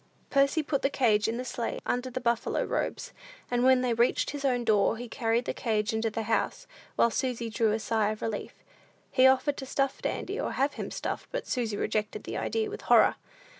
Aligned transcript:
Percy 0.31 0.63
put 0.63 0.81
the 0.81 0.89
cage 0.89 1.27
in 1.27 1.37
the 1.37 1.45
sleigh, 1.45 1.77
under 1.85 2.09
the 2.09 2.19
buffalo 2.19 2.63
robes; 2.63 3.13
and 3.51 3.63
when 3.63 3.81
they 3.81 3.93
reached 3.93 4.31
his 4.31 4.43
own 4.43 4.63
door, 4.63 4.97
he 4.97 5.07
carried 5.07 5.45
the 5.45 5.53
cage 5.53 5.93
into 5.93 6.09
the 6.09 6.23
house, 6.23 6.65
while 6.95 7.11
Susy 7.11 7.51
drew 7.51 7.71
a 7.71 7.77
sigh 7.77 8.09
of 8.09 8.23
relief. 8.23 8.63
He 9.11 9.27
offered 9.27 9.57
to 9.57 9.65
stuff 9.67 10.01
Dandy, 10.01 10.39
or 10.39 10.53
have 10.53 10.73
him 10.73 10.89
stuffed; 10.89 11.27
but 11.31 11.45
Susy 11.45 11.77
rejected 11.77 12.23
the 12.23 12.35
idea 12.37 12.67
with 12.67 12.81
horror. 12.89 13.17